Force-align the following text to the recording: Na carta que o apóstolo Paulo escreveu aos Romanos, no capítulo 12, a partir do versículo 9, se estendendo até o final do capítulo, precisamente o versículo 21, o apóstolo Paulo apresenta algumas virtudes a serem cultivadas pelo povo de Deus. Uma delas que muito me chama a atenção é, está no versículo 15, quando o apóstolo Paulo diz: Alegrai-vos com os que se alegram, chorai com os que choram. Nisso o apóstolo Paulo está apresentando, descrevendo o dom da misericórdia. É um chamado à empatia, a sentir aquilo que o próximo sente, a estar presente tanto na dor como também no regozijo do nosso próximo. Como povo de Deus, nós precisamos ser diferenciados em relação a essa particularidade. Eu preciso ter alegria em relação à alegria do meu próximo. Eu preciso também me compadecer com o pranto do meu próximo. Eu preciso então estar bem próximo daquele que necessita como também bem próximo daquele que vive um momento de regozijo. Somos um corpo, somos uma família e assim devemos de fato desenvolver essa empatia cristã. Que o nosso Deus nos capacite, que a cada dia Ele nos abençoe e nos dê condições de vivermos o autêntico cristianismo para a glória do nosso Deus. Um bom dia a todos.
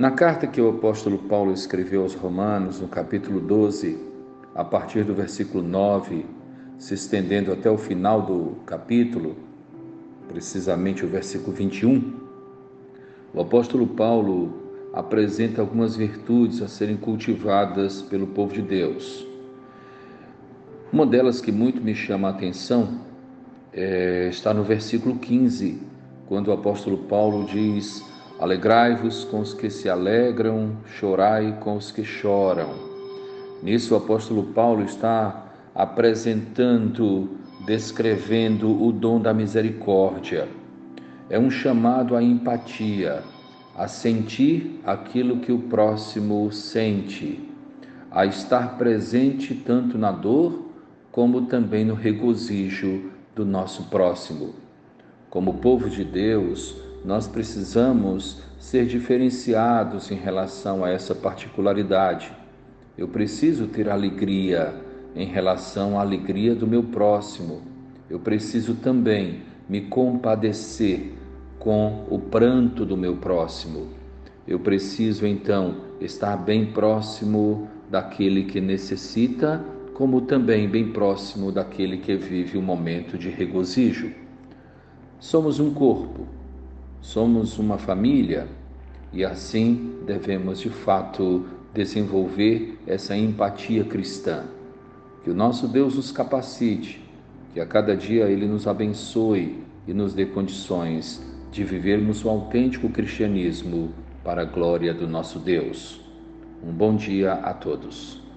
Na 0.00 0.10
carta 0.10 0.46
que 0.46 0.62
o 0.62 0.70
apóstolo 0.70 1.18
Paulo 1.18 1.52
escreveu 1.52 2.00
aos 2.00 2.14
Romanos, 2.14 2.80
no 2.80 2.88
capítulo 2.88 3.38
12, 3.38 3.98
a 4.54 4.64
partir 4.64 5.04
do 5.04 5.12
versículo 5.12 5.62
9, 5.62 6.24
se 6.78 6.94
estendendo 6.94 7.52
até 7.52 7.70
o 7.70 7.76
final 7.76 8.22
do 8.22 8.56
capítulo, 8.64 9.36
precisamente 10.26 11.04
o 11.04 11.06
versículo 11.06 11.54
21, 11.54 12.14
o 13.34 13.42
apóstolo 13.42 13.86
Paulo 13.88 14.88
apresenta 14.94 15.60
algumas 15.60 15.96
virtudes 15.96 16.62
a 16.62 16.66
serem 16.66 16.96
cultivadas 16.96 18.00
pelo 18.00 18.28
povo 18.28 18.54
de 18.54 18.62
Deus. 18.62 19.26
Uma 20.90 21.04
delas 21.04 21.42
que 21.42 21.52
muito 21.52 21.82
me 21.82 21.94
chama 21.94 22.28
a 22.28 22.30
atenção 22.30 23.02
é, 23.70 24.28
está 24.30 24.54
no 24.54 24.64
versículo 24.64 25.18
15, 25.18 25.78
quando 26.26 26.48
o 26.48 26.52
apóstolo 26.52 26.96
Paulo 26.96 27.44
diz: 27.44 28.02
Alegrai-vos 28.40 29.22
com 29.24 29.40
os 29.40 29.52
que 29.52 29.68
se 29.68 29.86
alegram, 29.86 30.78
chorai 30.86 31.58
com 31.60 31.76
os 31.76 31.92
que 31.92 32.02
choram. 32.02 32.70
Nisso 33.62 33.92
o 33.92 33.98
apóstolo 33.98 34.44
Paulo 34.54 34.82
está 34.82 35.44
apresentando, 35.74 37.36
descrevendo 37.66 38.82
o 38.82 38.90
dom 38.92 39.20
da 39.20 39.34
misericórdia. 39.34 40.48
É 41.28 41.38
um 41.38 41.50
chamado 41.50 42.16
à 42.16 42.22
empatia, 42.22 43.22
a 43.76 43.86
sentir 43.86 44.80
aquilo 44.86 45.40
que 45.40 45.52
o 45.52 45.58
próximo 45.58 46.50
sente, 46.50 47.46
a 48.10 48.24
estar 48.24 48.78
presente 48.78 49.54
tanto 49.54 49.98
na 49.98 50.12
dor 50.12 50.70
como 51.12 51.42
também 51.42 51.84
no 51.84 51.94
regozijo 51.94 53.10
do 53.36 53.44
nosso 53.44 53.90
próximo. 53.90 54.54
Como 55.28 55.58
povo 55.58 55.90
de 55.90 56.04
Deus, 56.04 56.89
nós 57.04 57.26
precisamos 57.26 58.42
ser 58.58 58.86
diferenciados 58.86 60.10
em 60.10 60.16
relação 60.16 60.84
a 60.84 60.90
essa 60.90 61.14
particularidade. 61.14 62.32
Eu 62.96 63.08
preciso 63.08 63.66
ter 63.66 63.88
alegria 63.88 64.74
em 65.14 65.26
relação 65.26 65.98
à 65.98 66.02
alegria 66.02 66.54
do 66.54 66.66
meu 66.66 66.82
próximo. 66.82 67.62
Eu 68.08 68.20
preciso 68.20 68.74
também 68.74 69.42
me 69.68 69.82
compadecer 69.82 71.14
com 71.58 72.04
o 72.10 72.18
pranto 72.18 72.84
do 72.84 72.96
meu 72.96 73.16
próximo. 73.16 73.88
Eu 74.46 74.58
preciso 74.58 75.26
então 75.26 75.76
estar 76.00 76.36
bem 76.36 76.66
próximo 76.72 77.68
daquele 77.90 78.44
que 78.44 78.60
necessita 78.60 79.64
como 80.00 80.22
também 80.22 80.66
bem 80.66 80.92
próximo 80.92 81.52
daquele 81.52 81.98
que 81.98 82.16
vive 82.16 82.56
um 82.56 82.62
momento 82.62 83.18
de 83.18 83.28
regozijo. 83.28 84.10
Somos 85.18 85.60
um 85.60 85.74
corpo, 85.74 86.26
somos 87.00 87.58
uma 87.58 87.78
família 87.78 88.46
e 89.12 89.24
assim 89.24 89.98
devemos 90.06 90.60
de 90.60 90.70
fato 90.70 91.46
desenvolver 91.74 92.78
essa 92.86 93.16
empatia 93.16 93.84
cristã. 93.84 94.44
Que 95.24 95.30
o 95.30 95.34
nosso 95.34 95.68
Deus 95.68 95.96
nos 95.96 96.10
capacite, 96.10 97.02
que 97.52 97.60
a 97.60 97.66
cada 97.66 97.96
dia 97.96 98.24
Ele 98.26 98.46
nos 98.46 98.66
abençoe 98.66 99.62
e 99.86 99.92
nos 99.92 100.14
dê 100.14 100.26
condições 100.26 101.22
de 101.50 101.64
vivermos 101.64 102.24
o 102.24 102.28
autêntico 102.28 102.88
cristianismo 102.88 103.92
para 104.24 104.42
a 104.42 104.44
glória 104.44 104.94
do 104.94 105.08
nosso 105.08 105.38
Deus. 105.38 106.00
Um 106.62 106.72
bom 106.72 106.94
dia 106.94 107.32
a 107.32 107.52
todos. 107.52 108.29